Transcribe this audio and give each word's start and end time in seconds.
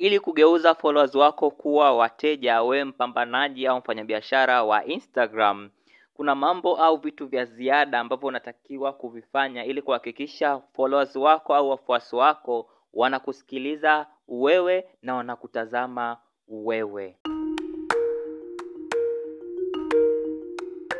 Ili 0.00 0.20
kugeuza 0.20 0.74
followers 0.74 1.14
wako 1.14 1.50
kuwa 1.50 1.92
wateja, 1.96 2.62
we 2.62 2.84
mpambanaji 2.84 3.66
au 3.66 3.78
mfanyabiashara 3.78 4.64
wa 4.64 4.84
Instagram, 4.84 5.70
kuna 6.14 6.34
mambo 6.34 6.76
au 6.76 6.96
vitu 6.96 7.26
vya 7.26 7.44
ziada 7.44 8.00
ambavyo 8.00 8.28
unatakiwa 8.28 8.92
kuvifanya 8.92 9.64
ili 9.64 9.82
kuhakikisha 9.82 10.60
followers 10.76 11.16
wako 11.16 11.54
au 11.54 11.70
wafuasi 11.70 12.16
wako 12.16 12.70
wanakusikiliza 12.94 14.06
wewe 14.28 14.84
na 15.02 15.14
wanakutazama 15.14 16.16
wewe. 16.48 17.16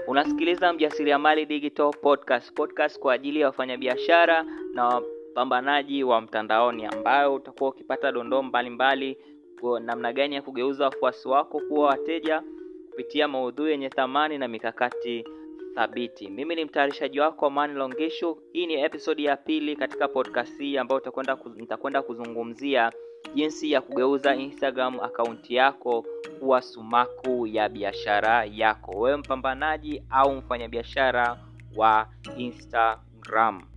Unasikiliza 0.06 0.72
Mjasiriamali 0.72 1.46
Digital 1.46 1.90
Podcast, 2.02 2.52
podcast 2.54 2.98
kwa 2.98 3.12
ajili 3.14 3.40
ya 3.40 3.46
wafanyabiashara 3.46 4.44
na 4.74 5.02
wapambanaji 5.30 6.04
wa 6.04 6.20
mtandaoni, 6.20 6.86
ambayo 6.86 7.34
utakuwa 7.34 7.70
ukipata 7.70 8.12
dondoo 8.12 8.42
mbalimbali 8.42 9.18
namna 9.80 10.12
gani 10.12 10.34
ya 10.34 10.42
kugeuza 10.42 10.84
wafuasi 10.84 11.28
wako 11.28 11.60
kuwa 11.68 11.86
wateja 11.88 12.42
kupitia 12.90 13.28
maudhui 13.28 13.70
yenye 13.70 13.88
thamani 13.88 14.38
na 14.38 14.48
mikakati 14.48 15.24
thabiti. 15.74 16.28
Mimi 16.28 16.54
ni 16.54 16.64
mtayarishaji 16.64 17.20
wako 17.20 17.46
Amani 17.46 17.74
Longesho. 17.74 18.38
Hii 18.52 18.66
ni 18.66 18.74
episodi 18.74 19.24
ya 19.24 19.36
pili 19.36 19.76
katika 19.76 20.08
podcast 20.08 20.58
hii 20.58 20.76
ambayo 20.78 21.00
utakwenda 21.00 21.38
nitakwenda 21.56 22.02
kuzungumzia 22.02 22.92
jinsi 23.34 23.72
ya 23.72 23.80
kugeuza 23.80 24.34
Instagram 24.34 25.00
akaunti 25.00 25.54
yako 25.54 26.04
kuwa 26.40 26.62
sumaku 26.62 27.46
ya 27.46 27.68
biashara 27.68 28.44
yako, 28.44 29.00
wewe 29.00 29.16
mpambanaji 29.16 30.02
au 30.10 30.34
mfanyabiashara 30.34 31.38
wa 31.76 32.08
Instagram. 32.36 33.69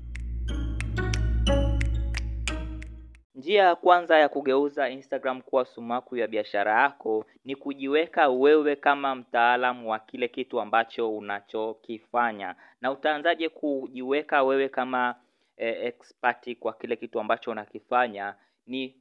Njia 3.43 3.63
ya 3.63 3.75
kwanza 3.75 4.17
ya 4.17 4.29
kugeuza 4.29 4.89
Instagram 4.89 5.41
kuwa 5.41 5.65
sumaku 5.65 6.17
ya 6.17 6.27
biashara 6.27 6.81
yako 6.81 7.25
ni 7.45 7.55
kujiweka 7.55 8.29
wewe 8.29 8.75
kama 8.75 9.15
mtaalamu 9.15 9.89
wa 9.91 9.99
kile 9.99 10.27
kitu 10.27 10.61
ambacho 10.61 11.17
unachokifanya. 11.17 12.55
Na 12.81 12.91
utaanzaje 12.91 13.49
kujiweka 13.49 14.43
wewe 14.43 14.69
kama 14.69 15.15
eh, 15.57 15.85
expert 15.85 16.57
kwa 16.59 16.73
kile 16.73 16.95
kitu 16.95 17.19
ambacho 17.19 17.51
unakifanya? 17.51 18.35
Ni 18.67 18.95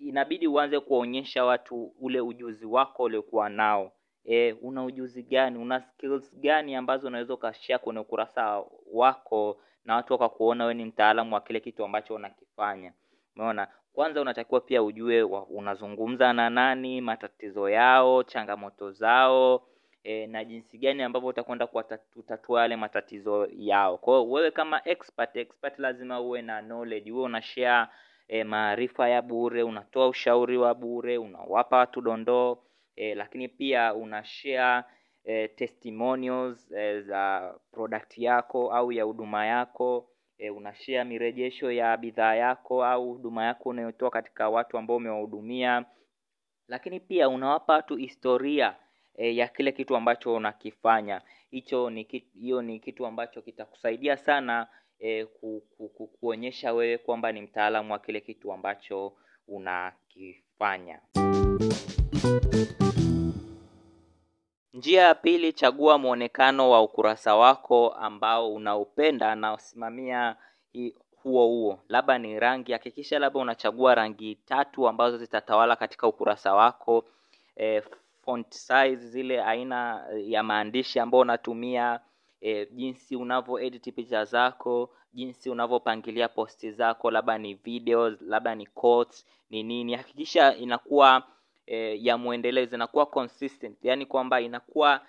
inabidi 0.00 0.46
uanze 0.46 0.80
kuwaonyesha 0.80 1.44
watu 1.44 1.92
ule 2.00 2.20
ujuzi 2.20 2.66
wako 2.66 3.02
uliokuwa 3.02 3.48
nao. 3.48 3.92
E, 4.24 4.52
una 4.52 4.84
ujuzi 4.84 5.22
gani? 5.22 5.58
Una 5.58 5.80
skills 5.80 6.34
gani 6.36 6.74
ambazo 6.74 7.06
unaweza 7.06 7.34
ukashare 7.34 7.78
kwenye 7.78 8.00
ukurasa 8.00 8.62
wako 8.92 9.60
na 9.84 9.94
watu 9.96 10.12
wakakuona 10.12 10.64
wewe 10.64 10.74
ni 10.74 10.84
mtaalamu 10.84 11.34
wa 11.34 11.40
kile 11.40 11.60
kitu 11.60 11.84
ambacho 11.84 12.14
unakifanya. 12.14 12.92
Umeona? 13.36 13.68
Kwanza 13.92 14.20
unatakiwa 14.20 14.60
pia 14.60 14.82
ujue 14.82 15.22
unazungumza 15.22 16.32
na 16.32 16.50
nani, 16.50 17.00
matatizo 17.00 17.68
yao, 17.70 18.22
changamoto 18.22 18.90
zao 18.90 19.62
e, 20.04 20.26
na 20.26 20.44
jinsi 20.44 20.78
gani 20.78 21.02
ambavyo 21.02 21.28
utakwenda 21.28 21.66
kutatua 22.14 22.60
yale 22.60 22.76
matatizo 22.76 23.48
yao. 23.56 23.98
Kwa 23.98 24.14
hiyo 24.18 24.30
wewe 24.30 24.50
kama 24.50 24.80
expert, 24.88 25.36
expert 25.36 25.78
lazima 25.78 26.20
uwe 26.20 26.42
na 26.42 26.62
knowledge, 26.62 27.12
uwe 27.12 27.22
una 27.22 27.42
e, 28.28 28.44
maarifa 28.44 29.08
ya 29.08 29.22
bure, 29.22 29.62
unatoa 29.62 30.08
ushauri 30.08 30.58
wa 30.58 30.74
bure, 30.74 31.18
unawapa 31.18 31.76
watu 31.76 32.00
dondoo 32.00 32.58
e, 32.96 33.14
lakini 33.14 33.48
pia 33.48 33.94
una 33.94 34.24
share 34.24 34.84
e, 35.24 35.48
testimonials 35.48 36.70
e, 36.72 37.00
za 37.00 37.54
product 37.72 38.18
yako 38.18 38.72
au 38.72 38.92
ya 38.92 39.04
huduma 39.04 39.46
yako 39.46 40.08
e, 40.42 40.50
unashare 40.50 41.04
mirejesho 41.04 41.72
ya 41.72 41.96
bidhaa 41.96 42.34
yako 42.34 42.84
au 42.84 43.12
huduma 43.12 43.44
yako 43.44 43.68
unayotoa 43.68 44.10
katika 44.10 44.48
watu 44.48 44.78
ambao 44.78 44.96
umewahudumia, 44.96 45.84
lakini 46.68 47.00
pia 47.00 47.28
unawapa 47.28 47.72
watu 47.72 47.96
historia 47.96 48.76
e, 49.16 49.36
ya 49.36 49.48
kile 49.48 49.72
kitu 49.72 49.96
ambacho 49.96 50.34
unakifanya. 50.34 51.22
Hicho 51.50 51.90
ni 51.90 52.02
hiyo 52.34 52.62
ni 52.62 52.80
kitu 52.80 53.06
ambacho 53.06 53.42
kitakusaidia 53.42 54.16
sana 54.16 54.66
e, 54.98 55.24
ku, 55.24 55.62
ku, 55.76 55.88
ku, 55.88 56.06
kuonyesha 56.06 56.72
wewe 56.72 56.98
kwamba 56.98 57.32
ni 57.32 57.42
mtaalamu 57.42 57.92
wa 57.92 57.98
kile 57.98 58.20
kitu 58.20 58.52
ambacho 58.52 59.12
unakifanya. 59.48 61.00
Njia 64.74 65.02
ya 65.02 65.14
pili, 65.14 65.52
chagua 65.52 65.98
muonekano 65.98 66.70
wa 66.70 66.82
ukurasa 66.82 67.36
wako 67.36 67.88
ambao 67.90 68.54
unaupenda 68.54 69.34
na 69.34 69.54
usimamia 69.54 70.36
huo 71.22 71.46
huo. 71.46 71.78
Labda 71.88 72.18
ni 72.18 72.40
rangi, 72.40 72.72
hakikisha 72.72 73.18
labda 73.18 73.40
unachagua 73.40 73.94
rangi 73.94 74.34
tatu 74.34 74.88
ambazo 74.88 75.18
zitatawala 75.18 75.76
katika 75.76 76.06
ukurasa 76.06 76.54
wako. 76.54 77.04
E, 77.56 77.82
font 78.24 78.52
size, 78.54 78.96
zile 78.96 79.42
aina 79.42 80.06
ya 80.16 80.42
maandishi 80.42 81.00
ambayo 81.00 81.22
unatumia, 81.22 82.00
e, 82.40 82.66
jinsi 82.66 83.16
unavyo 83.16 83.60
edit 83.60 83.94
picha 83.94 84.24
zako, 84.24 84.90
jinsi 85.12 85.50
unavyopangilia 85.50 86.28
posti 86.28 86.70
zako, 86.70 87.10
labda 87.10 87.38
ni 87.38 87.54
videos, 87.54 88.20
labda 88.20 88.54
ni 88.54 88.66
quotes, 88.66 89.26
ni 89.50 89.62
nini. 89.62 89.94
Hakikisha 89.94 90.54
inakuwa 90.56 91.22
e, 91.66 91.98
ya 92.04 92.18
mwendelezo 92.18 92.76
inakuwa 92.76 93.06
consistent, 93.06 93.78
yani 93.82 94.06
kwamba 94.06 94.40
inakuwa 94.40 95.00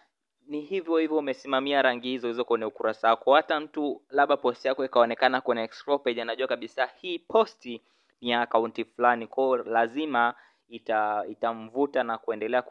ni 0.48 0.62
hivyo 0.62 0.98
hivyo 0.98 1.18
umesimamia 1.18 1.82
rangi 1.82 2.10
hizo 2.10 2.28
hizo 2.28 2.46
kwenye 2.46 2.66
ukurasa 2.66 3.10
wako. 3.10 3.34
Hata 3.36 3.60
mtu 3.60 4.02
labda 4.10 4.38
posti 4.38 4.68
yako 4.68 4.86
ikaonekana 4.86 5.42
kwenye 5.42 5.64
explore 5.64 6.04
page, 6.04 6.22
anajua 6.22 6.48
kabisa 6.48 6.86
hii 7.02 7.20
posti 7.20 7.82
ni 8.22 8.30
ya 8.30 8.42
akaunti 8.42 8.86
fulani, 8.86 9.28
kwao 9.28 9.58
lazima 9.58 10.34
ita 10.70 11.24
itamvuta 11.30 12.04
na 12.04 12.18
kuendelea 12.18 12.62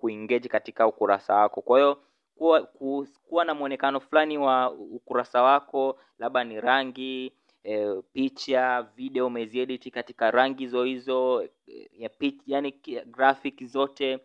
kuengage 0.00 0.48
katika 0.48 0.86
ukurasa 0.86 1.34
wako. 1.34 1.62
Kwa 1.62 1.78
hiyo 1.78 1.98
kuwa, 2.36 2.62
ku, 2.62 3.06
kuwa 3.28 3.44
na 3.44 3.54
mwonekano 3.54 4.00
fulani 4.00 4.38
wa 4.38 4.70
ukurasa 4.70 5.42
wako, 5.42 5.98
labda 6.18 6.44
ni 6.44 6.60
rangi 6.60 7.32
e, 7.66 8.02
picha, 8.12 8.82
video 8.82 9.26
umeziedit 9.26 9.90
katika 9.90 10.30
rangi 10.30 10.64
hizo 10.64 10.84
hizo 10.84 11.48
e, 11.66 11.90
ya 11.92 12.08
pitch, 12.08 12.42
yani 12.46 12.72
graphic 13.06 13.64
zote 13.64 14.18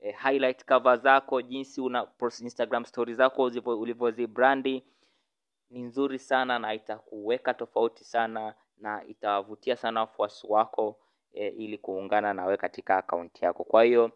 e, 0.00 0.12
highlight 0.12 0.64
cover 0.64 0.98
zako, 0.98 1.42
jinsi 1.42 1.80
una 1.80 2.06
Instagram 2.40 2.84
story 2.84 3.14
zako 3.14 3.42
ulivyozibrandi 3.66 4.84
ni 5.70 5.82
nzuri 5.82 6.18
sana 6.18 6.58
na 6.58 6.74
itakuweka 6.74 7.54
tofauti 7.54 8.04
sana 8.04 8.54
na 8.78 9.04
itawavutia 9.04 9.76
sana 9.76 10.00
wafuasi 10.00 10.46
wako 10.46 10.96
e, 11.32 11.48
ili 11.48 11.78
kuungana 11.78 12.34
nawe 12.34 12.56
katika 12.56 12.96
akaunti 12.96 13.44
yako. 13.44 13.64
Kwa 13.64 13.84
hiyo 13.84 14.10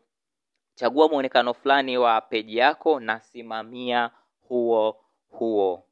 chagua 0.74 1.08
mwonekano 1.08 1.54
fulani 1.54 1.98
wa 1.98 2.20
peji 2.20 2.56
yako 2.56 3.00
na 3.00 3.20
simamia 3.20 4.10
huo 4.48 5.04
huo. 5.30 5.84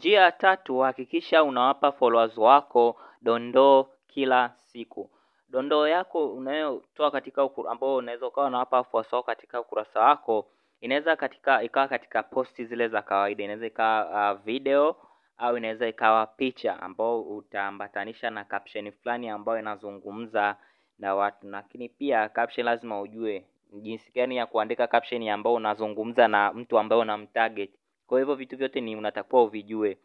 Njia 0.00 0.20
ya 0.20 0.32
tatu, 0.32 0.78
hakikisha 0.78 1.42
unawapa 1.44 1.92
followers 1.92 2.38
wako 2.38 2.96
dondoo 3.22 3.86
kila 4.08 4.48
siku. 4.56 5.10
Dondoo 5.48 5.86
yako 5.88 6.26
unayotoa 6.32 7.10
katika 7.10 7.48
ambao 7.70 7.96
unaweza 7.96 8.26
ukawa 8.26 8.46
unawapa 8.46 8.84
followers 8.84 9.12
wako 9.12 9.26
katika 9.26 9.60
ukurasa 9.60 10.00
wako, 10.00 10.46
inaweza 10.80 11.16
katika 11.16 11.62
ikawa 11.62 11.88
katika 11.88 12.22
posti 12.22 12.64
zile 12.64 12.88
za 12.88 13.02
kawaida, 13.02 13.44
inaweza 13.44 13.66
ikawa 13.66 14.32
uh, 14.34 14.40
video 14.44 14.96
au 15.38 15.56
inaweza 15.56 15.88
ikawa 15.88 16.26
picha 16.26 16.82
ambao 16.82 17.22
utaambatanisha 17.22 18.30
na 18.30 18.44
caption 18.44 18.92
fulani 18.92 19.28
ambayo 19.28 19.58
inazungumza 19.58 20.56
na 20.98 21.14
watu, 21.14 21.48
lakini 21.48 21.88
pia 21.88 22.28
caption 22.28 22.64
lazima 22.66 23.00
ujue 23.00 23.44
jinsi 23.72 24.12
gani 24.12 24.36
ya 24.36 24.46
kuandika 24.46 24.86
caption 24.86 25.28
ambao 25.28 25.54
unazungumza 25.54 26.28
na 26.28 26.52
mtu 26.52 26.78
ambaye 26.78 27.02
unamtarget. 27.02 27.70
Kwa 28.10 28.18
hivyo 28.18 28.34
vitu 28.34 28.56
vyote 28.56 28.80
ni 28.80 28.96
unatakiwa 28.96 29.42
uvijue, 29.44 29.98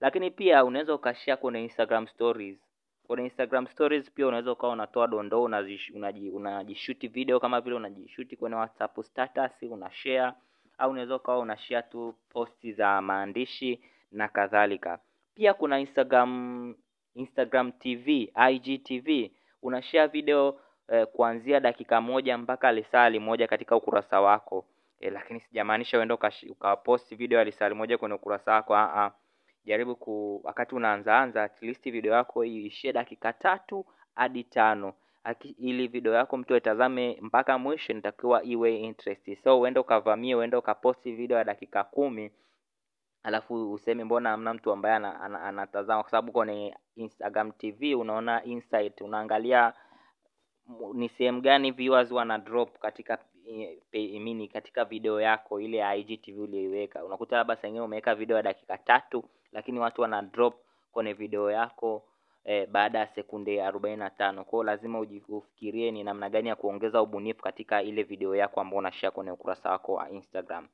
lakini 0.00 0.30
pia 0.30 0.64
unaweza 0.64 0.94
ukashare 0.94 1.36
kwenye 1.36 1.62
Instagram 1.62 2.06
stories. 2.06 2.58
Kwenye 3.06 3.24
Instagram 3.24 3.66
stories 3.66 4.10
pia 4.10 4.26
unaweza 4.26 4.52
ukawa 4.52 4.72
unatoa 4.72 5.06
dondoo, 5.06 5.42
unajishuti 6.32 7.08
video 7.08 7.40
kama 7.40 7.60
vile 7.60 7.76
unajishuti 7.76 8.36
kwenye 8.36 8.56
WhatsApp 8.56 9.02
status 9.02 9.62
unashare, 9.62 10.32
au 10.78 10.90
unaweza 10.90 11.16
ukawa 11.16 11.38
unashare 11.38 11.82
tu 11.90 12.14
posti 12.28 12.72
za 12.72 13.02
maandishi 13.02 13.80
na 14.12 14.28
kadhalika. 14.28 14.98
Pia 15.34 15.54
kuna 15.54 15.80
Instagram 15.80 16.74
Instagram 17.14 17.72
TV, 17.72 18.32
IGTV, 18.50 19.30
unashare 19.62 20.06
video 20.06 20.60
eh, 20.88 21.06
kuanzia 21.06 21.60
dakika 21.60 22.00
moja 22.00 22.38
mpaka 22.38 22.72
lisali 22.72 23.18
moja 23.18 23.46
katika 23.46 23.76
ukurasa 23.76 24.20
wako. 24.20 24.64
E, 25.02 25.10
lakini 25.10 25.40
sijamaanisha 25.40 25.98
uende 25.98 26.14
ukaposti 26.50 27.14
video 27.16 27.38
ya 27.38 27.44
lisali 27.44 27.74
moja 27.74 27.98
kwenye 27.98 28.14
ukurasa 28.14 28.52
wako. 28.52 28.76
A, 28.76 29.12
jaribu 29.64 29.96
ku 29.96 30.40
wakati 30.44 30.74
unaanzaanza 30.74 31.42
at 31.42 31.60
video 31.90 32.12
yako 32.14 32.44
iishie 32.44 32.92
dakika 32.92 33.32
tatu 33.32 33.86
hadi 34.14 34.44
tano 34.44 34.92
ili 35.58 35.88
video 35.88 36.12
yako 36.14 36.36
mtu 36.36 36.54
aitazame 36.54 37.18
mpaka 37.20 37.58
mwisho, 37.58 37.92
inatakiwa 37.92 38.42
iwe 38.44 38.76
interest. 38.76 39.34
So 39.44 39.60
uende 39.60 39.80
ukavamie, 39.80 40.34
uende 40.34 40.56
ukaposti 40.56 41.12
video 41.12 41.38
ya 41.38 41.44
dakika 41.44 41.84
kumi 41.84 42.30
alafu 43.22 43.72
useme 43.72 44.04
mbona 44.04 44.30
hamna 44.30 44.54
mtu 44.54 44.72
ambaye 44.72 44.94
ana- 44.94 45.20
ana- 45.20 45.42
anatazama 45.42 46.02
kwa 46.02 46.10
sababu 46.10 46.32
kwenye 46.32 46.76
Instagram 46.96 47.52
TV 47.52 47.94
unaona 47.94 48.44
insight 48.44 49.00
unaangalia 49.00 49.72
ni 50.94 51.08
sehemu 51.08 51.40
gani 51.40 51.70
viewers 51.70 52.10
wana 52.12 52.38
drop 52.38 52.78
katika 52.78 53.18
mini 53.92 54.48
katika 54.48 54.84
video 54.84 55.20
yako 55.20 55.60
ile 55.60 55.98
IGTV 56.00 56.38
uliyoiweka. 56.40 57.04
Unakuta 57.04 57.36
labda 57.36 57.56
saa 57.56 57.68
ingine 57.68 57.84
umeweka 57.84 58.14
video 58.14 58.36
ya 58.36 58.42
dakika 58.42 58.78
tatu 58.78 59.24
lakini 59.52 59.78
watu 59.78 60.02
wana 60.02 60.22
drop 60.22 60.54
kwenye 60.92 61.12
video 61.12 61.50
yako 61.50 62.02
eh, 62.44 62.68
baada 62.68 62.98
ya 62.98 63.06
sekunde 63.06 63.62
arobaini 63.62 63.96
na 63.96 64.10
tano. 64.10 64.44
Kwao 64.44 64.62
lazima 64.64 65.00
ujifikirie 65.00 65.90
ni 65.90 66.04
namna 66.04 66.30
gani 66.30 66.48
ya 66.48 66.56
kuongeza 66.56 67.02
ubunifu 67.02 67.42
katika 67.42 67.82
ile 67.82 68.02
video 68.02 68.36
yako 68.36 68.60
ambao 68.60 68.78
unashare 68.78 69.10
kwenye 69.10 69.30
ukurasa 69.30 69.70
wako 69.70 69.92
wa 69.94 70.10
Instagram. 70.10 70.68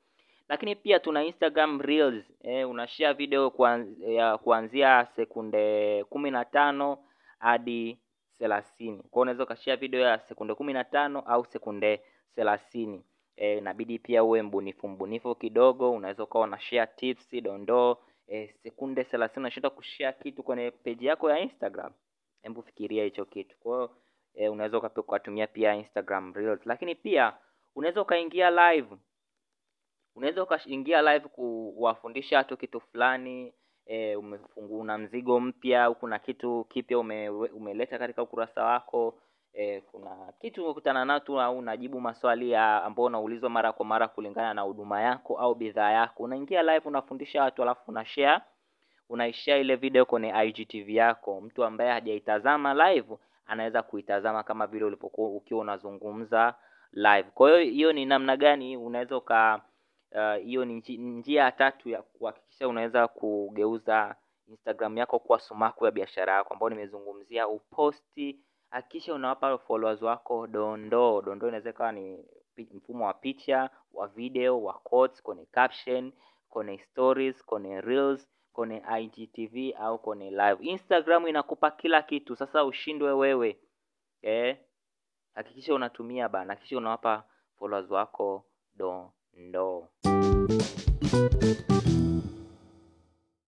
Lakini 0.49 0.77
pia 0.77 0.99
tuna 1.01 1.25
Instagram 1.25 1.81
Reels 1.81 2.25
eh, 2.43 2.71
unashare 2.71 3.13
video 3.15 3.51
kuan, 3.51 3.97
kuanzia 4.45 5.07
sekunde 5.17 6.05
kumi 6.05 6.31
na 6.31 6.45
tano 6.45 6.99
hadi 7.39 7.99
thelathini. 8.39 9.03
Kwao 9.03 9.23
unaweza 9.23 9.45
ukashare 9.45 9.77
video 9.77 10.01
ya 10.01 10.19
sekunde 10.19 10.55
kumi 10.55 10.73
na 10.73 10.85
tano 10.85 11.21
au 11.21 11.45
sekunde 11.45 12.03
thelathini. 12.35 13.05
E, 13.37 13.59
inabidi 13.59 13.99
pia 13.99 14.25
uwe 14.25 14.43
mbunifu 14.43 14.89
mbunifu 14.89 15.35
kidogo. 15.35 15.91
Unaweza 15.93 16.23
ukawa 16.25 16.47
na 16.47 16.59
share 16.61 16.93
tips 16.97 17.31
dondoo. 17.43 17.97
E, 18.29 18.55
sekunde 18.63 19.05
thelathini 19.05 19.41
unashinda 19.43 19.71
kushare 19.71 20.17
kitu 20.23 20.43
kwenye 20.43 20.71
peji 20.71 21.07
yako 21.07 21.31
ya 21.31 21.39
Instagram 21.41 21.93
hebu 22.43 22.63
fikiria 22.63 23.05
hicho 23.05 23.25
kitu. 23.25 23.57
Kwa 23.59 23.77
hiyo 23.77 23.97
eh, 24.35 24.53
unaweza 24.53 24.79
ukatumia 24.79 25.47
pia 25.47 25.75
Instagram 25.75 26.35
Reels. 26.35 26.67
Lakini 26.67 26.95
pia 26.95 27.37
unaweza 27.75 28.03
ukaingia 28.03 28.51
live. 28.51 28.97
Unaweza 30.15 30.43
ukaingia 30.43 31.03
live 31.03 31.29
kuwafundisha 31.29 32.37
watu 32.39 32.57
kitu 32.57 32.81
fulani 32.81 33.55
e, 33.89 34.17
umefungua 34.17 34.79
una 34.81 34.99
mzigo 34.99 35.41
mpya 35.41 35.91
kuna 35.91 36.19
kitu 36.19 36.67
kipya 36.69 36.99
ume, 36.99 37.29
umeleta 37.29 37.99
katika 37.99 38.23
ukurasa 38.23 38.65
wako 38.65 39.15
e, 39.53 39.81
kuna 39.81 40.33
kitu 40.41 40.65
umekutana 40.65 41.05
nacho, 41.05 41.41
au 41.41 41.59
unajibu 41.59 42.01
maswali 42.01 42.51
ya 42.51 42.85
ambao 42.85 43.05
unaulizwa 43.05 43.51
mara 43.51 43.73
kwa 43.73 43.87
mara 43.87 44.09
kulingana 44.09 44.55
na 44.55 44.63
huduma 44.63 45.01
yako 45.01 45.39
au 45.39 45.55
bidhaa 45.55 45.91
yako. 45.91 46.23
Unaingia 46.23 46.63
live 46.63 46.89
unafundisha 46.89 47.43
watu 47.43 47.63
alafu 47.63 47.91
una 47.91 48.05
share 48.05 48.41
unaishare 49.09 49.61
ile 49.61 49.77
video 49.77 50.05
kwenye 50.05 50.35
IGTV 50.47 50.89
yako. 50.91 51.41
Mtu 51.41 51.65
ambaye 51.65 51.91
hajaitazama 51.91 52.91
live 52.91 53.17
anaweza 53.47 53.83
kuitazama 53.83 54.43
kama 54.43 54.67
vile 54.67 54.85
ulipokuwa 54.85 55.31
ukiwa 55.31 55.61
unazungumza 55.61 56.55
live. 56.93 57.29
Kwa 57.35 57.51
hiyo 57.51 57.73
hiyo 57.73 57.93
ni 57.93 58.07
namna 58.07 58.37
gani 58.37 58.77
unaweza 58.77 59.17
uka 59.17 59.61
uh, 60.13 60.35
hiyo 60.45 60.65
ni 60.65 60.83
njia 60.99 61.43
ya 61.43 61.53
tatu 61.53 61.89
ya 61.89 62.03
kuhakikisha 62.03 62.69
unaweza 62.69 63.09
kugeuza 63.09 64.17
Instagram 64.49 64.99
yako 64.99 65.19
kuwa 65.19 65.39
sumaku 65.41 65.85
ya 65.85 65.91
biashara 65.91 66.33
yako 66.35 66.55
ambayo 66.55 66.71
nimezungumzia 66.71 67.49
uposti. 67.49 68.41
Hakikisha 68.71 69.15
unawapa 69.15 69.59
followers 69.59 70.03
wako 70.03 70.47
dondoo. 70.47 71.23
Dondoo 71.23 71.49
inaweza 71.49 71.71
ikawa 71.71 71.93
ni 71.93 72.25
mfumo 72.75 73.07
wa 73.07 73.15
picha 73.15 73.71
wa 73.93 74.09
video 74.09 74.63
wa 74.63 74.75
quotes 74.75 75.23
kwenye 75.23 75.47
caption 75.47 76.13
kwenye 76.49 76.79
stories 76.79 77.45
kwenye 77.45 77.81
reels 77.81 78.29
kwenye 78.53 78.83
IGTV 79.01 79.75
au 79.79 79.99
kwenye 79.99 80.31
live. 80.31 80.57
Instagram 80.61 81.27
inakupa 81.29 81.71
kila 81.71 82.03
kitu. 82.03 82.37
Sasa 82.37 82.65
ushindwe 82.65 83.13
wewe. 83.13 83.59
Eh 84.23 84.59
hakikisha 85.35 85.75
unatumia 85.75 86.29
bana. 86.29 86.53
Hakikisha 86.53 86.77
unawapa 86.79 87.25
followers 87.59 87.91
wako 87.91 88.45
dondoo 88.75 89.11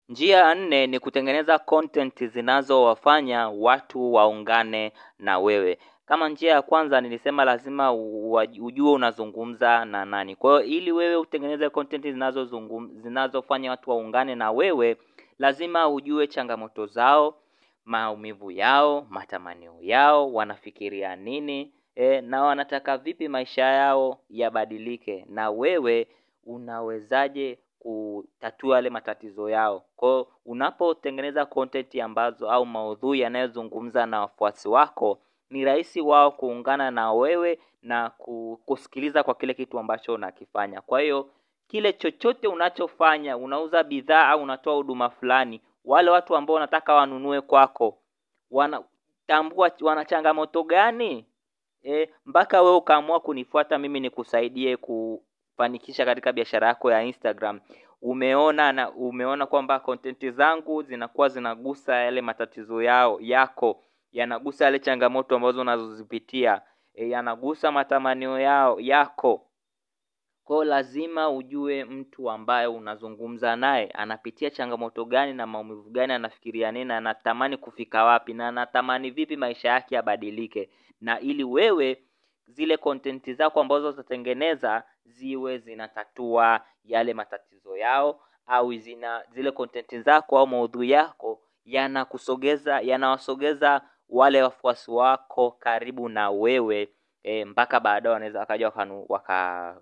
Njia 0.09 0.37
ya 0.37 0.55
nne 0.55 0.87
ni 0.87 0.99
kutengeneza 0.99 1.59
content 1.59 2.23
zinazowafanya 2.25 3.49
watu 3.49 4.13
waungane 4.13 4.93
na 5.19 5.39
wewe. 5.39 5.79
Kama 6.05 6.29
njia 6.29 6.51
ya 6.51 6.61
kwanza 6.61 7.01
nilisema 7.01 7.45
lazima 7.45 7.93
ujue 8.61 8.91
unazungumza 8.91 9.85
na 9.85 10.05
nani. 10.05 10.35
Kwa 10.35 10.61
hiyo 10.63 10.77
ili 10.77 10.91
wewe 10.91 11.15
utengeneze 11.15 11.69
content 11.69 12.03
zinazozungum 12.03 13.01
zinazofanya 13.01 13.69
watu 13.71 13.89
waungane 13.89 14.35
na 14.35 14.51
wewe, 14.51 14.97
lazima 15.39 15.89
ujue 15.89 16.27
changamoto 16.27 16.85
zao, 16.85 17.35
maumivu 17.85 18.51
yao, 18.51 19.07
matamanio 19.09 19.75
yao, 19.81 20.33
wanafikiria 20.33 21.15
nini, 21.15 21.71
e, 21.95 22.21
na 22.21 22.43
wanataka 22.43 22.97
vipi 22.97 23.27
maisha 23.27 23.63
yao 23.65 24.19
yabadilike 24.29 25.25
na 25.29 25.49
wewe 25.49 26.07
unawezaje 26.43 27.59
kutatua 27.79 28.75
yale 28.75 28.89
matatizo 28.89 29.49
yao. 29.49 29.83
Kwa 29.95 30.27
unapotengeneza 30.45 31.45
content 31.45 31.95
ambazo 31.95 32.51
au 32.51 32.65
maudhui 32.65 33.19
yanayozungumza 33.19 34.05
na 34.05 34.21
wafuasi 34.21 34.67
wako, 34.69 35.19
ni 35.49 35.65
rahisi 35.65 36.01
wao 36.01 36.31
kuungana 36.31 36.91
na 36.91 37.13
wewe 37.13 37.59
na 37.81 38.09
kusikiliza 38.65 39.23
kwa 39.23 39.35
kile 39.35 39.53
kitu 39.53 39.79
ambacho 39.79 40.13
unakifanya. 40.13 40.81
Kwa 40.81 41.01
hiyo 41.01 41.29
kile 41.67 41.93
chochote 41.93 42.47
unachofanya, 42.47 43.37
unauza 43.37 43.83
bidhaa 43.83 44.27
au 44.29 44.41
unatoa 44.43 44.75
huduma 44.75 45.09
fulani, 45.09 45.61
wale 45.85 46.09
watu 46.11 46.35
ambao 46.35 46.53
wanataka 46.53 46.93
wanunue 46.93 47.41
kwako, 47.41 47.97
wanatambua 48.51 49.71
wana 49.81 50.05
changamoto 50.05 50.63
gani? 50.63 51.25
E, 51.87 52.09
mpaka 52.25 52.61
wewe 52.61 52.75
ukaamua 52.75 53.19
kunifuata 53.19 53.77
mimi 53.77 53.99
nikusaidie 53.99 54.77
kufanikisha 54.77 56.05
katika 56.05 56.33
biashara 56.33 56.67
yako 56.67 56.91
ya 56.91 57.03
Instagram. 57.03 57.59
Umeona 58.01 58.71
na 58.71 58.91
umeona 58.91 59.45
kwamba 59.45 59.79
kontenti 59.79 60.31
zangu 60.31 60.83
zinakuwa 60.83 61.29
zinagusa 61.29 61.95
yale 61.95 62.21
matatizo 62.21 62.81
yao 62.81 63.17
yako, 63.21 63.83
yanagusa 64.11 64.65
yale 64.65 64.79
changamoto 64.79 65.35
ambazo 65.35 65.61
unazozipitia, 65.61 66.61
e, 66.93 67.09
yanagusa 67.09 67.71
matamanio 67.71 68.39
yao 68.39 68.79
yako. 68.79 69.44
Kwa 70.45 70.65
lazima 70.65 71.29
ujue 71.29 71.85
mtu 71.85 72.31
ambaye 72.31 72.67
unazungumza 72.67 73.55
naye 73.55 73.87
anapitia 73.91 74.49
changamoto 74.49 75.05
gani 75.05 75.33
na 75.33 75.47
maumivu 75.47 75.89
gani, 75.89 76.13
anafikiria 76.13 76.71
nini, 76.71 76.85
na 76.85 76.97
anatamani 76.97 77.57
kufika 77.57 78.03
wapi, 78.03 78.33
na 78.33 78.47
anatamani 78.47 79.11
vipi 79.11 79.35
maisha 79.37 79.69
yake 79.69 79.95
yabadilike, 79.95 80.69
na 81.01 81.19
ili 81.19 81.43
wewe 81.43 82.03
zile 82.47 82.77
kontenti 82.77 83.33
zako 83.33 83.61
ambazo 83.61 83.89
utatengeneza 83.89 84.83
ziwe 85.05 85.57
zinatatua 85.57 86.61
yale 86.83 87.13
matatizo 87.13 87.77
yao, 87.77 88.19
au 88.47 88.73
zina 88.73 89.23
zile 89.31 89.51
kontenti 89.51 90.01
zako 90.01 90.39
au 90.39 90.47
maudhui 90.47 90.89
yako 90.91 91.41
yanakusogeza 91.65 92.81
yanawasogeza 92.81 93.81
wale 94.09 94.43
wafuasi 94.43 94.91
wako 94.91 95.51
karibu 95.51 96.09
na 96.09 96.31
wewe 96.31 96.89
e, 97.23 97.45
mpaka 97.45 97.79
baadaye 97.79 98.13
wanaweza 98.13 98.39
wakaja 98.39 98.65
wakanu, 98.65 99.05
waka 99.09 99.77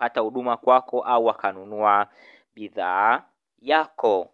pata 0.00 0.20
huduma 0.20 0.56
kwako 0.56 1.00
au 1.02 1.26
wakanunua 1.26 2.06
bidhaa 2.54 3.22
yako. 3.62 4.28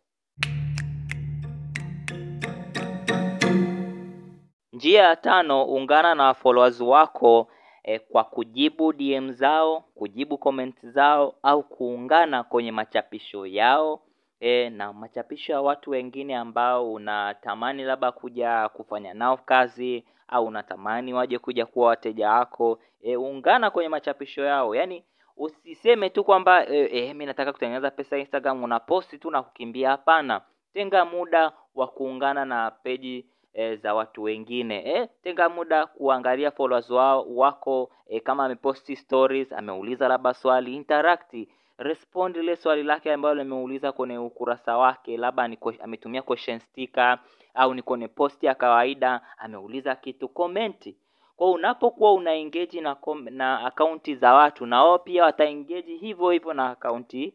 Njia 4.73 5.03
ya 5.03 5.17
tano, 5.17 5.65
ungana 5.65 6.15
na 6.15 6.35
followers 6.35 6.81
wako 6.81 7.49
eh, 7.85 8.01
kwa 8.09 8.25
kujibu 8.25 8.93
DM 8.93 9.31
zao, 9.33 9.81
kujibu 9.95 10.39
comment 10.39 10.87
zao 10.87 11.35
au 11.43 11.63
kuungana 11.63 12.43
kwenye 12.45 12.73
machapisho 12.73 13.47
yao 13.47 14.01
eh, 14.41 14.73
na 14.73 14.93
machapisho 14.93 15.53
ya 15.53 15.61
watu 15.61 15.91
wengine 15.91 16.37
ambao 16.37 16.93
unatamani 16.93 17.83
labda 17.85 18.13
kuja 18.13 18.69
kufanya 18.69 19.15
nao 19.15 19.37
kazi 19.37 20.05
au 20.29 20.47
unatamani 20.47 21.15
waje 21.15 21.39
kuja 21.39 21.67
kuwa 21.67 21.89
wateja 21.89 22.31
wako 22.31 22.79
eh, 23.03 23.21
ungana 23.21 23.71
kwenye 23.71 23.89
machapisho 23.89 24.45
yao. 24.45 24.75
Yaani 24.75 25.05
usiseme 25.37 26.11
tu 26.11 26.25
kwamba 26.25 26.67
eh, 26.67 26.89
eh, 26.93 27.09
mimi 27.09 27.27
nataka 27.27 27.53
kutengeneza 27.53 27.91
pesa 27.91 28.19
Instagram, 28.19 28.63
unaposti 28.63 29.19
tu 29.19 29.31
na 29.31 29.43
kukimbia. 29.43 29.91
Hapana, 29.91 30.41
tenga 30.75 31.05
muda 31.05 31.53
wa 31.75 31.87
kuungana 31.89 32.45
na 32.45 32.71
peji 32.71 33.27
eh, 33.55 33.79
za 33.81 33.95
watu 33.95 34.23
wengine 34.23 34.83
eh, 34.95 35.09
tenga 35.23 35.49
muda 35.49 35.87
kuangalia 35.87 36.51
followers 36.51 36.91
wao 36.91 37.27
wako 37.37 37.91
eh, 38.07 38.23
kama 38.23 38.45
ameposti 38.45 38.97
stories, 38.97 39.53
ameuliza 39.53 40.09
labda 40.09 40.35
swali, 40.35 40.75
interact 40.77 41.35
respond 41.79 42.37
ile 42.37 42.57
swali 42.57 42.83
lake 42.83 43.13
ambalo 43.13 43.35
limeuliza 43.35 43.93
kwenye 43.93 44.19
ukurasa 44.19 44.77
wake, 44.79 45.17
labda 45.17 45.51
ametumia 45.83 46.23
question 46.23 46.59
sticker 46.61 47.19
au 47.55 47.75
ni 47.75 47.83
kwenye 47.83 48.09
posti 48.09 48.47
ya 48.47 48.55
kawaida 48.55 49.21
ameuliza 49.39 49.95
kitu, 49.95 50.29
comment. 50.29 50.95
Kwa 51.37 51.51
unapokuwa 51.51 52.13
una 52.15 52.33
engage 52.35 52.81
na 52.81 52.97
na 53.31 53.61
akaunti 53.67 54.15
za 54.15 54.35
watu, 54.35 54.67
na 54.67 54.85
wao 54.85 54.99
pia 54.99 55.25
wata 55.25 55.45
engage 55.45 55.97
hivyo 55.97 56.31
hivyo 56.31 56.53
na 56.55 56.71
akaunti 56.71 57.35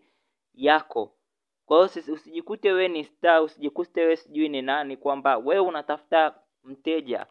yako. 0.54 1.12
Kwa 1.66 1.78
hiyo 1.88 2.14
usijikute 2.14 2.72
we 2.72 2.88
ni 2.88 3.04
star, 3.04 3.42
usijikute 3.44 4.06
we 4.06 4.16
sijui 4.16 4.50
ni 4.50 4.62
nani, 4.62 4.98
kwamba 4.98 5.38
wewe 5.38 5.60
unatafuta 5.60 6.36
mteja, 6.64 7.26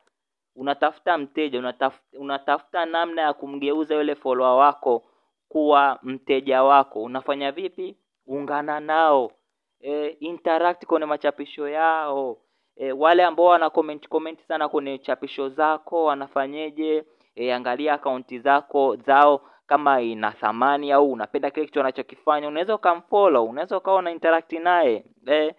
unatafuta 0.57 1.19
mteja, 1.19 1.59
unatafuta, 1.59 2.19
unatafuta 2.19 2.87
namna 2.87 3.23
ya 3.23 3.33
kumgeuza 3.33 3.95
yule 3.95 4.15
follower 4.15 4.59
wako 4.59 5.05
kuwa 5.49 5.99
mteja 6.03 6.63
wako. 6.63 7.03
Unafanya 7.03 7.53
vipi? 7.53 7.97
Ungana 8.27 8.81
nao, 8.81 9.33
e, 9.81 10.07
interact 10.09 10.87
kwenye 10.87 11.07
machapisho 11.07 11.69
yao 11.69 12.39
e, 12.77 12.93
wale 12.93 13.25
ambao 13.25 13.47
wana 13.47 13.71
comment 13.71 14.09
comment 14.09 14.41
sana 14.41 14.69
kwenye 14.69 14.99
chapisho 14.99 15.49
zako 15.49 16.05
wanafanyeje? 16.05 17.05
E, 17.35 17.53
angalia 17.53 17.95
akaunti 17.95 18.39
zako 18.39 18.97
zao 18.97 19.41
kama 19.67 20.01
ina 20.03 20.31
thamani 20.33 20.93
au 20.93 21.13
unapenda 21.13 21.51
kile 21.51 21.67
kitu 21.67 21.81
anachokifanya 21.81 22.49
unaweza 22.49 22.75
ukamfollow 22.75 23.49
unaweza 23.49 23.77
ukawa 23.77 23.99
una 23.99 24.11
interact 24.11 24.53
naye. 24.53 25.05
E, 25.31 25.55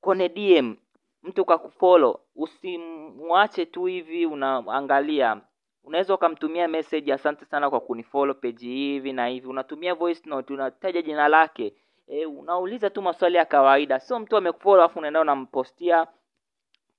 kwenye 0.00 0.28
DM 0.28 0.76
mtu 1.22 1.44
kakufollow 1.44 2.20
usimwache 2.36 3.66
tu 3.66 3.84
hivi 3.84 4.26
unaangalia. 4.26 5.40
Unaweza 5.84 6.14
ukamtumia 6.14 6.68
message 6.68 7.12
asante 7.12 7.44
sana 7.44 7.70
kwa 7.70 7.80
kunifollow 7.80 8.34
page 8.34 8.66
hivi 8.66 9.12
na 9.12 9.26
hivi. 9.26 9.46
Unatumia 9.48 9.94
voice 9.94 10.22
note 10.30 10.54
unataja 10.54 11.02
jina 11.02 11.28
lake 11.28 11.74
e, 12.08 12.26
unauliza 12.26 12.90
tu 12.90 13.02
maswali 13.02 13.36
ya 13.36 13.44
kawaida. 13.44 14.00
Sio 14.00 14.18
mtu 14.18 14.36
amekufollow 14.36 14.84
afu 14.84 14.98
unaenda 14.98 15.20
unampostia 15.20 16.06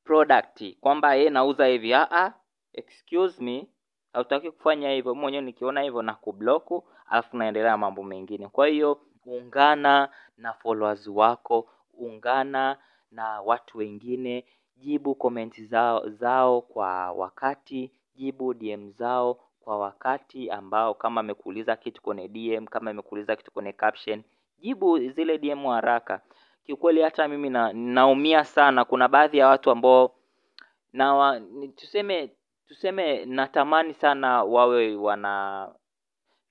product 0.04 0.76
kwamba 0.80 1.16
yeye 1.16 1.30
nauza 1.30 1.66
hivi. 1.66 1.94
Ah 1.94 2.08
ah 2.12 2.34
excuse 2.74 3.44
me. 3.44 3.68
Hautaki 4.14 4.52
kufanya 4.52 4.92
hivyo. 4.92 5.16
Mwenyewe 5.16 5.44
nikiona 5.44 5.82
hivyo 5.82 6.02
na 6.02 6.14
kublock 6.14 6.84
alafu 7.10 7.38
naendelea 7.38 7.78
mambo 7.78 8.04
mengine. 8.04 8.48
Kwa 8.48 8.68
hiyo 8.68 9.02
ungana 9.26 10.10
na 10.38 10.54
followers 10.54 11.08
wako 11.08 11.70
ungana 11.94 12.78
na 13.12 13.42
watu 13.42 13.78
wengine 13.78 14.46
jibu 14.78 15.16
komenti 15.16 15.66
zao 15.66 16.10
zao 16.10 16.62
kwa 16.62 17.12
wakati 17.12 17.92
jibu 18.16 18.54
DM 18.54 18.92
zao 18.92 19.40
kwa 19.60 19.78
wakati 19.80 20.50
ambao 20.52 20.94
kama 20.94 21.20
amekuuliza 21.22 21.76
kitu 21.76 22.02
kwenye 22.02 22.28
DM 22.28 22.66
kama 22.66 22.92
amekuuliza 22.92 23.36
kitu 23.36 23.52
kwenye 23.52 23.74
caption 23.74 24.24
jibu 24.62 25.00
zile 25.00 25.38
DM 25.38 25.66
haraka. 25.66 26.22
Kiukweli 26.66 27.02
hata 27.02 27.28
mimi 27.28 27.50
na, 27.50 27.74
naumia 27.74 28.44
sana. 28.44 28.86
Kuna 28.86 29.08
baadhi 29.08 29.38
ya 29.38 29.48
watu 29.48 29.72
ambao 29.72 30.16
na 30.94 31.14
wa, 31.16 31.42
tuseme 31.76 32.32
tuseme 32.68 33.26
natamani 33.26 33.94
sana 33.94 34.44
wawe 34.44 34.96
wana 34.96 35.68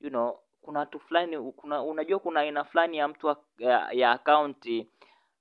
you 0.00 0.10
know 0.10 0.38
kuna 0.60 0.78
watu 0.80 1.00
fulani 1.00 1.52
kuna 1.52 1.82
unajua 1.82 2.18
kuna 2.18 2.40
aina 2.40 2.64
fulani 2.64 2.96
ya 2.96 3.08
mtu 3.08 3.36
ya, 3.58 3.88
ya 3.92 4.10
akaunti. 4.12 4.88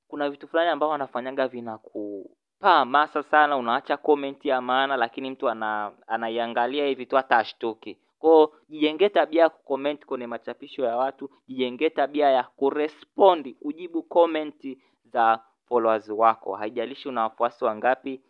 Kuna 0.07 0.29
vitu 0.29 0.47
fulani 0.47 0.69
ambao 0.69 0.89
wanafanyaga 0.89 1.47
vinakupaa 1.47 2.85
masa 2.85 3.23
sana. 3.23 3.57
Unaacha 3.57 3.97
comment 3.97 4.45
ya 4.45 4.61
maana 4.61 4.97
lakini 4.97 5.29
mtu 5.31 5.49
ana 5.49 5.91
anaiangalia 6.07 6.85
hivi 6.87 7.05
tu 7.05 7.15
hata 7.15 7.37
ashtuki 7.37 7.97
kwao 8.19 8.51
jijengee 8.69 9.09
tabia 9.09 9.41
ya 9.41 9.49
kucomment 9.49 10.05
kwenye 10.05 10.27
machapisho 10.27 10.83
ya 10.83 10.97
watu 10.97 11.29
jijengee 11.47 11.89
tabia 11.89 12.29
ya 12.29 12.43
kurespondi 12.43 13.53
kujibu 13.53 14.03
comment 14.03 14.77
za 15.05 15.39
followers 15.67 16.09
wako. 16.09 16.55
Haijalishi 16.55 17.09
una 17.09 17.21
wafuasi 17.23 17.65
wangapi. 17.65 18.21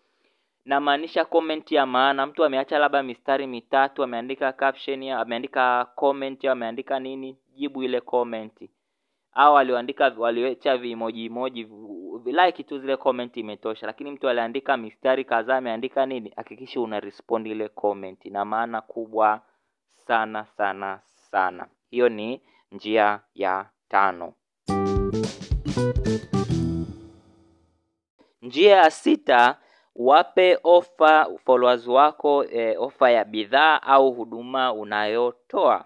Namaanisha 0.65 1.25
comment 1.25 1.72
ya 1.72 1.86
maana 1.86 2.25
mtu 2.25 2.44
ameacha 2.46 2.79
labda 2.79 3.03
mistari 3.03 3.48
mitatu 3.48 4.03
ameandika 4.03 4.53
caption 4.53 5.03
ameandika 5.10 5.86
comment 5.96 6.46
ameandika 6.46 7.00
nini 7.00 7.38
jibu 7.56 7.84
ile 7.84 8.01
comment. 8.01 8.70
Au 9.34 9.53
walioandika 9.53 10.13
walioacha 10.17 10.77
vimoji 10.77 11.25
emoji 11.25 11.67
like 12.25 12.63
tu 12.63 12.79
zile 12.79 12.98
comment 12.98 13.38
imetosha. 13.38 13.86
Lakini 13.88 14.12
mtu 14.12 14.29
aliandika 14.29 14.77
mistari 14.77 15.25
kadhaa 15.25 15.58
ameandika 15.58 16.06
nini 16.06 16.34
hakikisha 16.36 16.82
una 16.82 17.00
respond 17.00 17.48
ile 17.48 17.70
comment. 17.70 18.25
Na 18.25 18.46
maana 18.46 18.82
kubwa 18.82 19.41
sana 20.08 20.46
sana 20.46 21.00
sana. 21.32 21.67
Hiyo 21.89 22.10
ni 22.10 22.41
njia 22.72 23.20
ya 23.36 23.65
tano. 23.89 24.34
Njia 28.41 28.75
ya 28.77 28.91
sita 28.91 29.58
wape 29.96 30.60
ofa 30.63 31.27
followers 31.46 31.88
wako 31.88 32.46
eh, 32.46 32.82
ofa 32.82 33.12
ya 33.12 33.25
bidhaa 33.25 33.82
au 33.82 34.13
huduma 34.13 34.74
unayotoa 34.74 35.86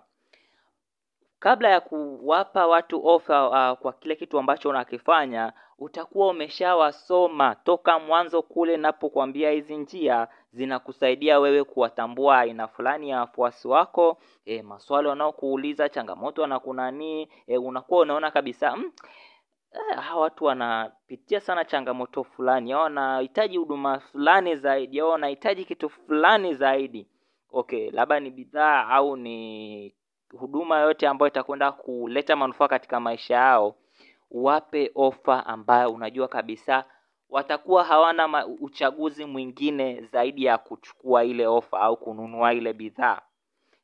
kabla 1.41 1.69
ya 1.69 1.81
kuwapa 1.81 2.67
watu 2.67 3.07
ofa 3.07 3.49
uh, 3.49 3.79
kwa 3.79 3.93
kile 3.93 4.15
kitu 4.15 4.39
ambacho 4.39 4.69
unakifanya 4.69 5.53
utakuwa 5.77 6.27
umeshawasoma 6.27 7.55
toka 7.55 7.99
mwanzo 7.99 8.41
kule 8.41 8.77
napokuambia 8.77 9.51
hizi 9.51 9.77
njia 9.77 10.27
zinakusaidia 10.51 11.39
wewe 11.39 11.63
kuwatambua 11.63 12.39
aina 12.39 12.67
fulani 12.67 13.09
ya 13.09 13.19
wafuasi 13.19 13.67
wako 13.67 14.17
e, 14.45 14.61
maswali 14.61 15.07
wanaokuuliza 15.07 15.89
changamoto 15.89 16.41
wanakunanii 16.41 17.27
e, 17.47 17.57
unakuwa 17.57 18.01
unaona 18.01 18.31
kabisa 18.31 18.75
mm, 18.75 18.91
eh, 19.71 19.97
hawa 19.97 20.21
watu 20.21 20.45
wanapitia 20.45 21.39
sana 21.39 21.65
changamoto 21.65 22.23
fulani 22.23 22.73
a 22.73 22.77
wanahitaji 22.79 23.57
huduma 23.57 23.99
fulani 23.99 24.55
zaidi 24.55 24.99
a 24.99 25.05
wanahitaji 25.05 25.65
kitu 25.65 25.89
fulani 25.89 26.53
zaidi. 26.53 27.07
Okay 27.51 27.91
labda 27.91 28.19
ni 28.19 28.31
bidhaa 28.31 28.87
au 28.87 29.15
ni 29.17 29.95
huduma 30.37 30.79
yoyote 30.79 31.07
ambayo 31.07 31.27
itakwenda 31.27 31.71
kuleta 31.71 32.35
manufaa 32.35 32.67
katika 32.67 32.99
maisha 32.99 33.35
yao 33.35 33.75
wape 34.31 34.91
ofa 34.95 35.45
ambayo 35.45 35.91
unajua 35.91 36.27
kabisa 36.27 36.85
watakuwa 37.29 37.83
hawana 37.83 38.47
uchaguzi 38.47 39.25
mwingine 39.25 40.01
zaidi 40.01 40.45
ya 40.45 40.57
kuchukua 40.57 41.23
ile 41.23 41.47
ofa 41.47 41.79
au 41.79 41.97
kununua 41.97 42.53
ile 42.53 42.73
bidhaa. 42.73 43.21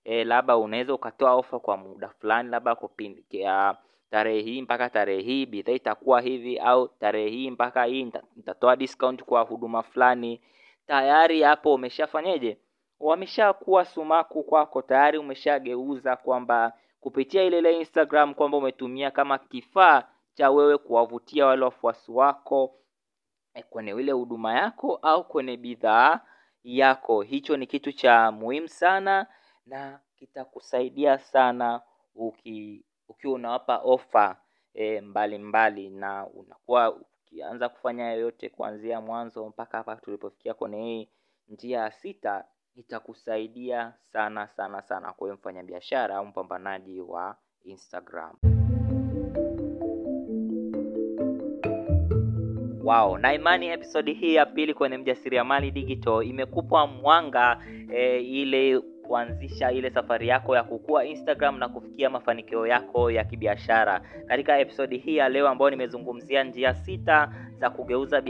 E, 0.04 0.24
labda 0.24 0.58
unaweza 0.58 0.94
ukatoa 0.94 1.34
ofa 1.34 1.60
kwa 1.60 1.78
muda 1.78 2.10
fulani 2.10 2.50
labda 2.50 2.76
kupindi 2.76 3.26
tarehe 4.10 4.42
hii 4.42 4.62
mpaka 4.62 4.90
tarehe 4.90 5.22
hii 5.22 5.46
bidhaa 5.46 5.72
itakuwa 5.72 6.22
hivi 6.22 6.60
au 6.60 6.88
tarehe 6.88 7.30
hii 7.30 7.52
mpaka 7.52 7.84
hii 7.84 8.12
nitatoa 8.36 8.76
discount 8.76 9.24
kwa 9.24 9.42
huduma 9.42 9.84
fulani. 9.84 10.42
Tayari 10.88 11.42
hapo 11.42 11.74
umeshafanyeje 11.74 12.58
wameshakuwa 13.00 13.86
sumaku 13.86 14.44
kwako 14.44 14.82
tayari 14.82 15.18
umeshageuza 15.18 16.16
kwamba 16.16 16.74
kupitia 17.00 17.44
ile 17.44 17.58
ile 17.58 17.78
instagram 17.78 18.34
kwamba 18.34 18.58
umetumia 18.58 19.12
kama 19.12 19.38
kifaa 19.38 20.04
cha 20.34 20.52
wewe 20.52 20.78
kuwavutia 20.78 21.46
wale 21.46 21.66
wafuasi 21.66 22.12
wako 22.12 22.76
eh, 23.54 23.64
kwenye 23.70 23.92
ile 23.92 24.12
huduma 24.12 24.54
yako 24.54 24.96
au 24.96 25.24
kwenye 25.28 25.58
bidhaa 25.58 26.20
yako. 26.64 27.22
Hicho 27.22 27.58
ni 27.58 27.68
kitu 27.68 27.92
cha 27.92 28.32
muhimu 28.32 28.68
sana 28.68 29.28
na 29.66 30.00
kitakusaidia 30.16 31.18
sana 31.18 31.82
uki 32.16 32.86
ukiwa 33.10 33.34
unawapa 33.34 33.78
ofa 33.78 34.38
e, 34.74 35.02
mbalimbali 35.02 35.90
na 35.90 36.28
unakuwa 36.28 36.96
ukianza 36.96 37.70
kufanya 37.70 38.12
yoyote 38.12 38.50
kuanzia 38.50 39.02
mwanzo 39.02 39.50
mpaka 39.50 39.78
hapa 39.78 39.96
tulipofikia 39.96 40.54
kwenye 40.54 40.82
hii 40.84 41.10
njia 41.48 41.80
ya 41.80 41.92
sita 41.92 42.46
itakusaidia 42.78 43.94
sana 44.14 44.48
sana 44.48 44.82
sana 44.82 45.14
kwa 45.14 45.34
mfanyabiashara 45.34 46.16
au 46.16 46.26
mpambanaji 46.26 47.02
wa 47.02 47.36
instagram. 47.66 48.36
Wow, 52.84 53.18
na 53.18 53.34
imani 53.34 53.68
episodi 53.68 54.14
hii 54.14 54.36
ya 54.36 54.46
pili 54.46 54.74
kwenye 54.74 54.98
mjasiriamali 54.98 55.72
digital 55.72 56.24
imekupa 56.28 56.88
mwanga 56.88 57.64
e, 57.94 58.20
ile 58.22 58.82
kuanzisha 59.08 59.72
ile 59.72 59.90
safari 59.90 60.28
yako 60.28 60.56
ya 60.56 60.64
kukua 60.64 61.06
Instagram 61.06 61.58
na 61.60 61.70
kufikia 61.70 62.10
mafanikio 62.10 62.68
yako 62.68 63.12
ya 63.12 63.24
kibiashara. 63.24 64.02
Katika 64.28 64.60
episodi 64.60 64.98
hii 64.98 65.16
ya 65.18 65.30
leo 65.30 65.48
ambayo 65.48 65.72
nimezungumzia 65.72 66.44
njia 66.44 66.74
sita 66.74 67.32
za 67.60 67.70
kugeuza 67.70 68.24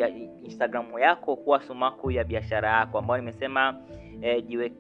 Instagram 0.44 1.00
yako 1.00 1.36
kuwa 1.36 1.62
sumaku 1.62 2.12
ya 2.12 2.24
biashara 2.24 2.70
yako, 2.70 3.00
ambayo 3.00 3.20
nimesema 3.22 3.76
e, 4.22 4.42
jiwe, 4.42 4.72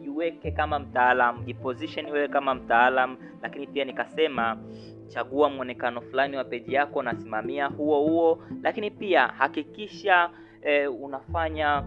jiwe, 0.00 0.32
kama 0.56 0.78
mtaalam, 0.78 1.44
jiposition 1.44 2.06
wewe 2.10 2.28
kama 2.28 2.54
mtaalam, 2.54 3.16
lakini 3.42 3.66
pia 3.66 3.84
nikasema 3.84 4.58
chagua 5.08 5.50
mwonekano 5.50 6.00
fulani 6.00 6.36
wa 6.36 6.44
peji 6.44 6.74
yako 6.74 7.02
nasimamia 7.02 7.66
huo 7.66 8.02
huo 8.02 8.42
lakini 8.62 8.90
pia 8.90 9.26
hakikisha 9.26 10.30
e, 10.62 10.86
unafanya 10.86 11.82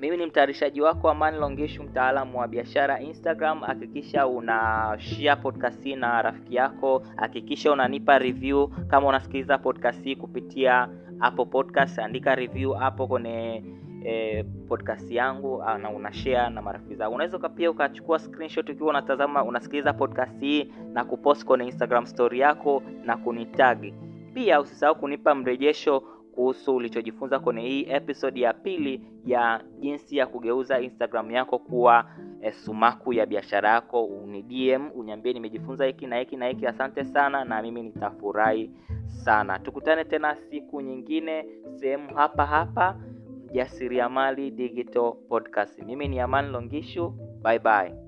Mimi 0.00 0.16
ni 0.16 0.26
mtayarishaji 0.26 0.80
wako 0.80 1.10
Amani 1.10 1.38
mtaalamu 1.84 2.38
wa 2.38 2.48
biashara 2.48 3.00
Instagram. 3.00 3.60
Hakikisha 3.60 4.26
una 4.26 4.96
share 4.98 5.36
podcast 5.42 5.84
hii 5.84 5.96
na 5.96 6.22
rafiki 6.22 6.54
yako, 6.54 7.02
hakikisha 7.16 7.72
unanipa 7.72 8.18
review 8.18 8.66
kama 8.68 9.08
unasikiliza 9.08 9.58
podcast 9.58 10.04
hii 10.04 10.16
kupitia 10.16 10.88
Apple 11.20 11.44
Podcast, 11.44 11.98
andika 11.98 12.34
review 12.34 12.72
hapo 12.72 13.06
kwenye 13.06 13.64
eh, 14.04 14.44
podcast 14.68 15.10
yangu 15.10 15.62
na 15.82 15.90
una 15.90 16.12
share 16.12 16.50
na 16.54 16.62
marafiki 16.62 16.94
zako. 16.94 17.14
Unaweza 17.14 17.48
pia 17.48 17.70
ukachukua 17.70 18.18
screenshot 18.18 18.68
ukiwa 18.72 18.90
unatazama 18.90 19.44
unasikiliza 19.44 19.92
podcast 19.92 20.40
hii 20.40 20.72
na 20.92 21.04
kupost 21.04 21.44
kwenye 21.44 21.64
Instagram 21.64 22.06
story 22.06 22.40
yako 22.40 22.82
na 23.04 23.16
kunitag. 23.16 23.92
Pia 24.34 24.60
usisahau 24.60 24.94
kunipa 24.96 25.34
mrejesho 25.34 26.02
kuhusu 26.38 26.76
ulichojifunza 26.76 27.38
kwenye 27.38 27.60
hii 27.60 27.86
episode 27.88 28.40
ya 28.40 28.52
pili 28.52 29.00
ya 29.24 29.60
jinsi 29.80 30.16
ya 30.16 30.26
kugeuza 30.26 30.80
Instagram 30.80 31.30
yako 31.30 31.58
kuwa 31.58 32.10
eh, 32.42 32.52
sumaku 32.52 33.12
ya 33.12 33.26
biashara 33.26 33.70
yako. 33.70 34.08
Ni 34.26 34.42
DM 34.42 34.90
uniambie 34.94 35.32
nimejifunza 35.32 35.86
hiki 35.86 36.06
na 36.06 36.18
hiki 36.18 36.36
na 36.36 36.46
hiki. 36.48 36.66
Asante 36.66 37.04
sana, 37.04 37.44
na 37.44 37.62
mimi 37.62 37.82
nitafurahi 37.82 38.70
sana. 39.06 39.58
Tukutane 39.58 40.04
tena 40.04 40.36
siku 40.36 40.80
nyingine 40.80 41.46
sehemu 41.74 42.14
hapa 42.14 42.46
hapa 42.46 42.96
Jasiriamali 43.52 44.50
Digital 44.50 45.12
Podcast. 45.28 45.78
Mimi 45.82 46.08
ni 46.08 46.20
Amani 46.20 46.48
Longishu, 46.48 47.10
bye 47.42 47.58
bye. 47.58 48.07